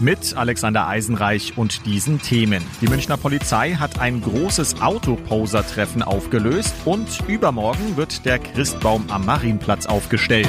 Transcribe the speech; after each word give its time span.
mit 0.00 0.36
Alexander 0.36 0.86
Eisenreich 0.86 1.56
und 1.56 1.86
diesen 1.86 2.20
Themen. 2.20 2.62
Die 2.80 2.88
Münchner 2.88 3.16
Polizei 3.16 3.72
hat 3.72 3.98
ein 3.98 4.20
großes 4.20 4.80
Autoposer-Treffen 4.80 6.02
aufgelöst 6.02 6.74
und 6.84 7.08
übermorgen 7.26 7.96
wird 7.96 8.24
der 8.24 8.38
Christbaum 8.38 9.04
am 9.10 9.26
Marienplatz 9.26 9.86
aufgestellt. 9.86 10.48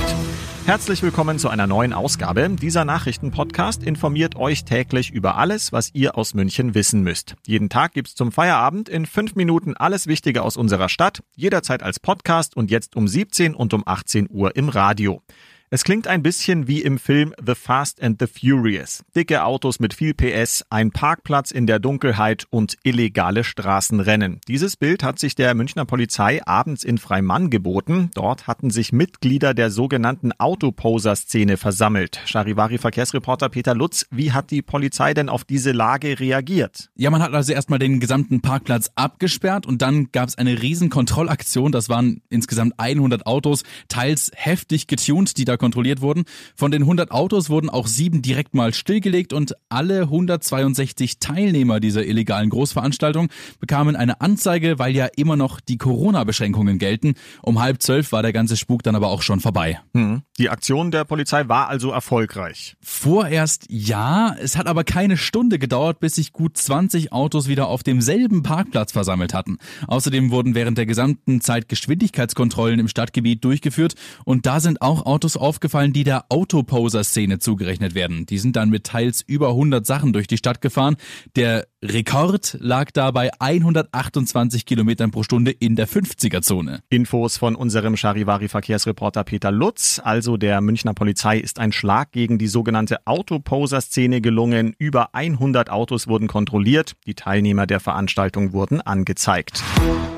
Herzlich 0.66 1.02
willkommen 1.02 1.40
zu 1.40 1.50
einer 1.50 1.66
neuen 1.66 1.94
Ausgabe. 1.94 2.48
Dieser 2.48 2.86
Nachrichtenpodcast 2.86 3.82
informiert 3.82 4.36
euch 4.36 4.66
täglich 4.66 5.10
über 5.10 5.36
alles, 5.36 5.72
was 5.72 5.90
ihr 5.96 6.16
aus 6.16 6.36
München 6.36 6.76
wissen 6.76 7.02
müsst. 7.02 7.36
Jeden 7.48 7.70
Tag 7.70 7.94
gibt's 7.94 8.14
zum 8.14 8.32
Feierabend 8.32 8.88
in 8.88 9.08
fünf 9.08 9.34
Minuten 9.34 9.76
alles 9.76 10.06
Wichtige 10.06 10.44
aus 10.44 10.58
unserer 10.58 10.90
Stadt, 10.90 11.24
jederzeit 11.36 11.82
als 11.82 12.00
Podcast 12.00 12.56
und 12.56 12.70
jetzt 12.70 12.96
um 12.96 13.08
17 13.08 13.56
und 13.56 13.74
um 13.74 13.82
18 13.86 14.28
Uhr 14.30 14.56
im 14.56 14.70
Radio. 14.70 15.24
Es 15.72 15.84
klingt 15.84 16.08
ein 16.08 16.24
bisschen 16.24 16.68
wie 16.68 16.82
im 16.82 16.98
Film 16.98 17.32
The 17.46 17.54
Fast 17.54 18.02
and 18.02 18.20
the 18.20 18.26
Furious. 18.26 19.04
Dicke 19.16 19.44
Autos 19.44 19.80
mit 19.80 19.94
viel 19.94 20.16
PS, 20.16 20.66
ein 20.72 20.90
Parkplatz 20.90 21.52
in 21.52 21.68
der 21.68 21.78
Dunkelheit 21.78 22.48
und 22.50 22.78
illegale 22.82 23.44
Straßenrennen. 23.44 24.42
Dieses 24.48 24.78
Bild 24.78 25.04
hat 25.04 25.20
sich 25.20 25.36
der 25.36 25.54
Münchner 25.54 25.86
Polizei 25.86 26.44
abends 26.44 26.84
in 26.84 26.98
Freimann 26.98 27.52
geboten. 27.52 28.10
Dort 28.16 28.48
hatten 28.48 28.72
sich 28.72 28.92
Mitglieder 28.94 29.54
der 29.54 29.70
sogenannten 29.70 30.32
Autoposer-Szene 30.32 31.56
versammelt. 31.56 32.20
Charivari-Verkehrsreporter 32.26 33.50
Peter 33.50 33.76
Lutz, 33.76 34.08
wie 34.10 34.32
hat 34.32 34.50
die 34.50 34.64
Polizei 34.64 35.14
denn 35.14 35.30
auf 35.30 35.44
diese 35.44 35.72
Lage 35.72 36.20
reagiert? 36.20 36.90
Ja, 36.96 37.12
man 37.12 37.22
hat 37.22 37.36
also 37.36 37.54
erstmal 37.54 37.78
den 37.78 38.00
gesamten 38.00 38.42
Parkplatz 38.42 38.90
abgesperrt 38.96 39.68
und 39.68 39.84
dann 39.84 40.12
gab 40.12 40.30
es 40.30 40.38
eine 40.40 40.64
riesen 40.64 40.90
Kontrollaktion. 40.90 41.72
Das 41.72 41.90
waren 41.90 42.24
insgesamt 42.32 42.74
100 42.78 43.28
Autos, 43.28 43.62
teils 43.88 44.32
heftig 44.34 44.88
getunt, 44.88 45.38
die 45.38 45.46
da 45.46 45.59
kontrolliert 45.60 46.02
wurden. 46.02 46.24
Von 46.56 46.72
den 46.72 46.82
100 46.82 47.12
Autos 47.12 47.50
wurden 47.50 47.70
auch 47.70 47.86
sieben 47.86 48.22
direkt 48.22 48.56
mal 48.56 48.74
stillgelegt 48.74 49.34
und 49.34 49.54
alle 49.70 50.02
162 50.02 51.20
Teilnehmer 51.20 51.80
dieser 51.80 52.06
illegalen 52.06 52.50
Großveranstaltung 52.50 53.30
bekamen 53.60 53.96
eine 53.96 54.22
Anzeige, 54.22 54.80
weil 54.80 54.96
ja 54.96 55.08
immer 55.16 55.36
noch 55.36 55.60
die 55.60 55.78
Corona-Beschränkungen 55.78 56.80
gelten. 56.80 57.14
Um 57.44 57.62
halb 57.62 57.82
zwölf 57.82 58.12
war 58.12 58.24
der 58.24 58.34
ganze 58.34 58.58
Spuk 58.58 58.82
dann 58.82 58.96
aber 58.96 59.10
auch 59.10 59.22
schon 59.22 59.40
vorbei. 59.40 59.80
Hm. 59.94 60.24
Die 60.40 60.50
Aktion 60.50 60.90
der 60.90 61.04
Polizei 61.04 61.50
war 61.50 61.68
also 61.68 61.92
erfolgreich. 61.92 62.78
Vorerst 62.82 63.66
ja, 63.68 64.34
es 64.42 64.58
hat 64.58 64.68
aber 64.68 64.86
keine 64.86 65.18
Stunde 65.18 65.60
gedauert, 65.60 66.00
bis 66.00 66.16
sich 66.16 66.32
gut 66.32 66.56
20 66.56 67.12
Autos 67.12 67.50
wieder 67.50 67.68
auf 67.68 67.84
demselben 67.84 68.42
Parkplatz 68.42 68.94
versammelt 68.94 69.34
hatten. 69.34 69.58
Außerdem 69.88 70.32
wurden 70.32 70.56
während 70.56 70.78
der 70.78 70.86
gesamten 70.86 71.42
Zeit 71.42 71.68
Geschwindigkeitskontrollen 71.68 72.80
im 72.80 72.88
Stadtgebiet 72.88 73.44
durchgeführt 73.44 73.96
und 74.24 74.46
da 74.46 74.62
sind 74.62 74.82
auch 74.82 75.06
Autos 75.06 75.36
aufgefallen, 75.36 75.92
die 75.92 76.06
der 76.06 76.26
Autoposer-Szene 76.30 77.40
zugerechnet 77.40 77.94
werden. 77.94 78.26
Die 78.26 78.38
sind 78.38 78.56
dann 78.56 78.70
mit 78.70 78.86
teils 78.86 79.22
über 79.22 79.50
100 79.50 79.86
Sachen 79.86 80.14
durch 80.14 80.28
die 80.28 80.38
Stadt 80.38 80.62
gefahren. 80.62 80.96
Der 81.36 81.68
Rekord 81.82 82.58
lag 82.60 82.92
dabei 82.92 83.32
128 83.40 84.66
Kilometern 84.66 85.12
pro 85.12 85.24
Stunde 85.24 85.52
in 85.52 85.78
der 85.78 85.88
50er-Zone. 85.88 86.82
Infos 86.90 87.38
von 87.38 87.56
unserem 87.56 87.96
Charivari-Verkehrsreporter 87.96 89.24
Peter 89.24 89.50
Lutz. 89.50 90.02
Also 90.04 90.36
der 90.36 90.60
Münchner 90.60 90.94
Polizei 90.94 91.38
ist 91.38 91.58
ein 91.58 91.72
Schlag 91.72 92.12
gegen 92.12 92.38
die 92.38 92.50
sogenannte 92.50 93.08
Autoposer-Szene 93.08 94.20
gelungen. 94.20 94.76
Über 94.78 95.16
100 95.16 95.70
Autos 95.70 96.10
wurden 96.10 96.28
kontrolliert. 96.28 96.98
Die 97.06 97.16
Teilnehmer 97.16 97.66
der 97.66 97.80
Veranstaltung 97.80 98.52
wurden 98.52 98.82
angezeigt. 98.82 99.64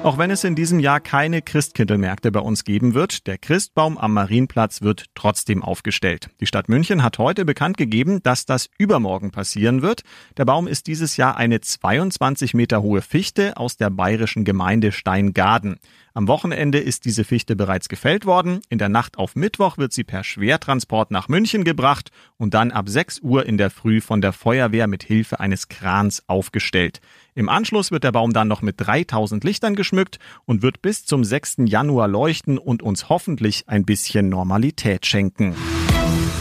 Auch 0.02 0.18
wenn 0.18 0.32
es 0.32 0.44
in 0.44 0.56
diesem 0.56 0.80
Jahr 0.80 1.00
keine 1.00 1.44
Christkindlmärkte 1.44 2.32
bei 2.32 2.40
uns 2.40 2.64
geben 2.64 2.96
wird, 2.96 3.28
der 3.28 3.38
Christbaum 3.38 4.00
am 4.00 4.14
Marienplatz 4.16 4.82
wird 4.82 5.06
trotzdem 5.14 5.64
aufgestellt. 5.64 6.32
Die 6.40 6.48
Stadt 6.48 6.70
München 6.70 7.04
hat 7.04 7.20
heute 7.20 7.46
bekannt 7.46 7.78
gegeben, 7.78 8.24
dass 8.24 8.48
das 8.48 8.68
übermorgen 8.80 9.30
passieren 9.30 9.84
wird. 9.84 10.02
Der 10.38 10.46
Baum 10.46 10.66
ist 10.66 10.88
dieses 10.88 11.18
Jahr 11.18 11.38
eine 11.52 11.60
22 11.60 12.54
Meter 12.54 12.82
hohe 12.82 13.02
Fichte 13.02 13.58
aus 13.58 13.76
der 13.76 13.90
bayerischen 13.90 14.46
Gemeinde 14.46 14.94
Steingaden. 14.94 15.80
Am 16.14 16.30
Wochenende 16.30 16.80
ist 16.80 17.04
diese 17.04 17.26
Fichte 17.26 17.58
bereits 17.58 17.90
gefällt 17.90 18.26
worden. 18.26 18.62
In 18.70 18.78
der 18.78 18.88
Nacht 18.88 19.18
auf 19.18 19.36
Mittwoch 19.36 19.78
wird 19.78 19.92
sie 19.92 20.06
per 20.06 20.24
Schwertransport 20.24 21.12
nach 21.12 21.28
München 21.28 21.66
gebracht 21.66 22.12
und 22.38 22.54
dann 22.54 22.72
ab 22.72 22.88
6 22.88 23.20
Uhr 23.20 23.46
in 23.46 23.58
der 23.58 23.70
Früh 23.70 24.00
von 24.00 24.22
der 24.22 24.32
Feuerwehr 24.32 24.88
mit 24.88 25.04
Hilfe 25.04 25.42
eines 25.42 25.68
Krans 25.68 26.24
aufgestellt. 26.28 27.02
Im 27.36 27.50
Anschluss 27.50 27.92
wird 27.92 28.06
der 28.06 28.14
Baum 28.14 28.32
dann 28.32 28.48
noch 28.48 28.62
mit 28.62 28.76
3000 28.78 29.44
Lichtern 29.44 29.76
geschmückt 29.76 30.20
und 30.46 30.62
wird 30.62 30.82
bis 30.82 31.06
zum 31.06 31.26
6. 31.26 31.58
Januar 31.66 32.08
leuchten 32.08 32.58
und 32.58 32.82
uns 32.82 33.10
hoffentlich 33.10 33.68
ein 33.68 33.84
bisschen 33.84 34.30
Normalität 34.30 35.06
schenken. 35.06 35.56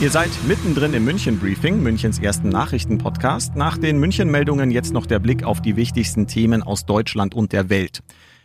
Ihr 0.00 0.10
seid 0.10 0.30
mittendrin 0.48 0.94
im 0.94 1.04
München 1.04 1.38
Briefing, 1.38 1.82
Münchens 1.82 2.18
ersten 2.18 2.48
Nachrichtenpodcast. 2.48 3.54
Nach 3.54 3.76
den 3.76 3.98
München 3.98 4.30
Meldungen 4.30 4.70
jetzt 4.70 4.94
noch 4.94 5.04
der 5.04 5.18
Blick 5.18 5.44
auf 5.44 5.60
die 5.60 5.76
wichtigsten 5.76 6.26
Themen 6.26 6.62
aus 6.62 6.86
Deutschland 6.86 7.34
und 7.34 7.52
der 7.52 7.68
Welt. 7.68 8.00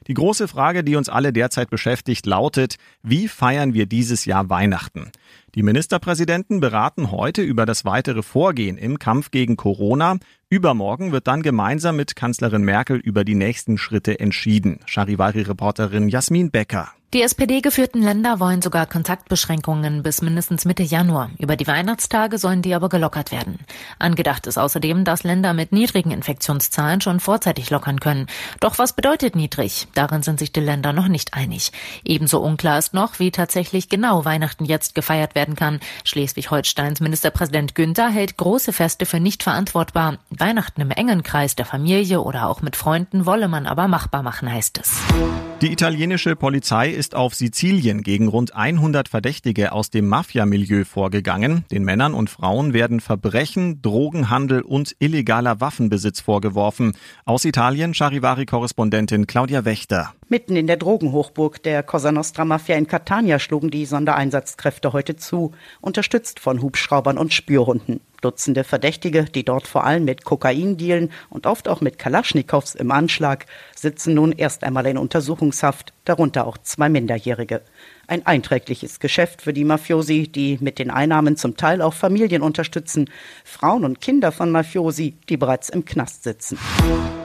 Die 0.07 0.13
große 0.13 0.47
Frage, 0.47 0.83
die 0.83 0.97
uns 0.97 1.09
alle 1.09 1.33
derzeit 1.33 1.69
beschäftigt, 1.69 2.25
lautet, 2.25 2.75
wie 3.01 3.27
feiern 3.27 3.73
wir 3.73 3.87
dieses 3.87 4.25
Jahr 4.25 4.49
Weihnachten? 4.49 5.11
Die 5.55 5.63
Ministerpräsidenten 5.63 6.59
beraten 6.59 7.09
heute 7.09 7.41
über 7.41 7.65
das 7.65 7.85
weitere 7.85 8.21
Vorgehen 8.21 8.77
im 8.77 8.99
Kampf 8.99 9.31
gegen 9.31 9.55
Corona. 9.55 10.17
Übermorgen 10.49 11.11
wird 11.11 11.25
dann 11.25 11.41
gemeinsam 11.41 11.95
mit 11.95 12.15
Kanzlerin 12.15 12.63
Merkel 12.63 12.97
über 12.97 13.23
die 13.23 13.35
nächsten 13.35 13.77
Schritte 13.77 14.19
entschieden. 14.19 14.79
Charivari-Reporterin 14.85 16.09
Jasmin 16.09 16.51
Becker. 16.51 16.91
Die 17.15 17.21
SPD-geführten 17.21 18.01
Länder 18.01 18.41
wollen 18.41 18.61
sogar 18.61 18.87
Kontaktbeschränkungen 18.87 20.03
bis 20.03 20.21
mindestens 20.21 20.65
Mitte 20.65 20.83
Januar. 20.83 21.29
Über 21.39 21.55
die 21.55 21.65
Weihnachtstage 21.65 22.37
sollen 22.37 22.61
die 22.61 22.73
aber 22.73 22.89
gelockert 22.89 23.31
werden. 23.31 23.59
Angedacht 23.99 24.47
ist 24.47 24.57
außerdem, 24.57 25.05
dass 25.05 25.23
Länder 25.23 25.53
mit 25.53 25.71
niedrigen 25.71 26.11
Infektionszahlen 26.11 26.99
schon 26.99 27.21
vorzeitig 27.21 27.69
lockern 27.69 28.01
können. 28.01 28.27
Doch 28.59 28.79
was 28.79 28.91
bedeutet 28.91 29.33
niedrig? 29.33 29.87
Darin 29.93 30.23
sind 30.23 30.39
sich 30.39 30.51
die 30.51 30.59
Länder 30.59 30.91
noch 30.91 31.07
nicht 31.07 31.35
einig. 31.35 31.71
Ebenso 32.03 32.41
unklar 32.41 32.79
ist 32.79 32.93
noch, 32.93 33.17
wie 33.17 33.31
tatsächlich 33.31 33.87
genau 33.87 34.25
Weihnachten 34.25 34.65
jetzt 34.65 34.93
gefeiert 34.93 35.35
werden 35.35 35.55
kann. 35.55 35.79
Schleswig-Holsteins 36.03 36.99
Ministerpräsident 36.99 37.75
Günther 37.75 38.09
hält 38.09 38.35
große 38.35 38.73
Feste 38.73 39.05
für 39.05 39.21
nicht 39.21 39.41
verantwortbar. 39.41 40.17
Weihnachten 40.31 40.81
im 40.81 40.91
engen 40.91 41.23
Kreis 41.23 41.55
der 41.55 41.65
Familie 41.65 42.19
oder 42.19 42.49
auch 42.49 42.61
mit 42.61 42.75
Freunden 42.75 43.25
wolle 43.25 43.47
man 43.47 43.67
aber 43.67 43.87
machbar 43.87 44.21
machen, 44.21 44.51
heißt 44.51 44.79
es. 44.79 44.97
Die 45.61 45.71
italienische 45.71 46.35
Polizei 46.35 46.89
ist 46.89 47.15
auf 47.15 47.33
Sizilien 47.33 48.03
gegen 48.03 48.27
rund 48.27 48.53
100 48.53 49.07
Verdächtige 49.07 49.71
aus 49.71 49.89
dem 49.89 50.05
Mafia-Milieu 50.05 50.83
vorgegangen. 50.83 51.63
Den 51.71 51.85
Männern 51.85 52.13
und 52.13 52.29
Frauen 52.29 52.73
werden 52.73 52.99
Verbrechen, 52.99 53.81
Drogenhandel 53.81 54.61
und 54.61 54.97
illegaler 54.99 55.61
Waffenbesitz 55.61 56.19
vorgeworfen. 56.19 56.91
Aus 57.23 57.45
Italien 57.45 57.93
Charivari-Korrespondentin 57.93 59.27
Claudia 59.27 59.63
Wächter. 59.63 60.13
Mitten 60.27 60.57
in 60.57 60.67
der 60.67 60.75
Drogenhochburg 60.75 61.63
der 61.63 61.83
Cosa 61.83 62.11
Nostra 62.11 62.43
Mafia 62.43 62.75
in 62.75 62.87
Catania 62.87 63.39
schlugen 63.39 63.71
die 63.71 63.85
Sondereinsatzkräfte 63.85 64.91
heute 64.91 65.15
zu, 65.15 65.53
unterstützt 65.79 66.41
von 66.41 66.61
Hubschraubern 66.61 67.17
und 67.17 67.33
Spürhunden. 67.33 68.01
Dutzende 68.25 68.63
Verdächtige, 68.63 69.25
die 69.25 69.45
dort 69.45 69.67
vor 69.67 69.83
allem 69.83 70.03
mit 70.03 70.25
Kokain 70.25 70.77
dealen 70.77 71.11
und 71.29 71.45
oft 71.45 71.67
auch 71.67 71.79
mit 71.79 71.99
Kalaschnikows 71.99 72.73
im 72.73 72.89
Anschlag, 72.89 73.45
sitzen 73.75 74.15
nun 74.15 74.31
erst 74.31 74.63
einmal 74.63 74.87
in 74.87 74.97
Untersuchungshaft, 74.97 75.93
darunter 76.05 76.47
auch 76.47 76.57
zwei 76.57 76.89
Minderjährige. 76.89 77.61
Ein 78.07 78.25
einträgliches 78.25 78.99
Geschäft 78.99 79.41
für 79.41 79.53
die 79.53 79.63
Mafiosi, 79.63 80.27
die 80.27 80.57
mit 80.61 80.79
den 80.79 80.91
Einnahmen 80.91 81.37
zum 81.37 81.57
Teil 81.57 81.81
auch 81.81 81.93
Familien 81.93 82.41
unterstützen, 82.41 83.09
Frauen 83.43 83.83
und 83.83 84.01
Kinder 84.01 84.31
von 84.31 84.51
Mafiosi, 84.51 85.15
die 85.27 85.37
bereits 85.37 85.69
im 85.69 85.85
Knast 85.85 86.23
sitzen. 86.23 86.57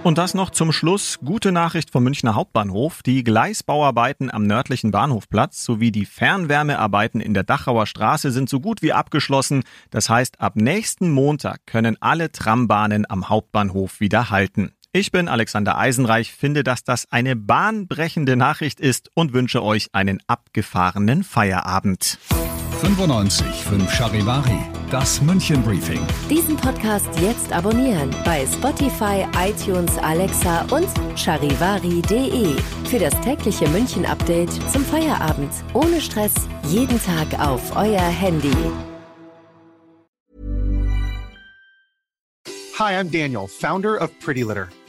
Und 0.03 0.17
das 0.17 0.33
noch 0.33 0.51
zum 0.51 0.73
Schluss. 0.73 1.19
Gute 1.23 1.53
Nachricht 1.53 1.91
vom 1.91 2.05
Münchner 2.05 2.35
Hauptbahnhof. 2.35 3.03
Die 3.03 3.23
Gleisbauarbeiten 3.23 4.31
am 4.33 4.47
nördlichen 4.47 4.91
Bahnhofplatz 4.91 5.63
sowie 5.63 5.93
die 5.93 6.07
Fernwärmearbeiten 6.07 7.21
in 7.21 7.35
der 7.35 7.43
Dachauer 7.43 7.87
Straße 7.87 8.31
sind 8.31 8.49
so 8.49 8.61
gut 8.61 8.81
wie 8.81 8.95
abgeschlossen. 8.95 9.63
Das 9.91 10.09
heißt, 10.09 10.41
ab 10.41 10.57
nächsten 10.57 11.11
Montag 11.11 11.67
können 11.67 11.99
alle 12.01 12.33
Trambahnen 12.33 13.05
am 13.11 13.29
Hauptbahnhof 13.29 14.01
wieder 14.01 14.31
halten. 14.31 14.73
Ich 14.93 15.13
bin 15.13 15.29
Alexander 15.29 15.79
Eisenreich, 15.79 16.33
finde, 16.33 16.65
dass 16.65 16.83
das 16.83 17.07
eine 17.13 17.37
bahnbrechende 17.37 18.35
Nachricht 18.35 18.81
ist 18.81 19.09
und 19.15 19.33
wünsche 19.33 19.63
euch 19.63 19.91
einen 19.93 20.19
abgefahrenen 20.27 21.23
Feierabend. 21.23 22.19
95 22.81 23.47
5 23.47 23.93
Charivari, 23.95 24.59
das 24.91 25.23
München 25.23 25.63
Briefing. 25.63 26.01
Diesen 26.29 26.57
Podcast 26.57 27.09
jetzt 27.21 27.53
abonnieren 27.53 28.11
bei 28.25 28.45
Spotify, 28.45 29.25
iTunes, 29.39 29.97
Alexa 29.99 30.63
und 30.73 30.89
charivari.de. 31.17 32.57
Für 32.87 32.99
das 32.99 33.15
tägliche 33.21 33.69
München 33.69 34.05
Update 34.05 34.51
zum 34.73 34.85
Feierabend. 34.85 35.53
Ohne 35.73 36.01
Stress, 36.01 36.35
jeden 36.67 37.01
Tag 37.01 37.39
auf 37.39 37.77
euer 37.77 38.01
Handy. 38.01 38.51
Hi, 42.77 42.95
I'm 42.99 43.11
Daniel, 43.11 43.47
Founder 43.47 43.97
of 44.03 44.11
Pretty 44.19 44.43
Litter. 44.43 44.69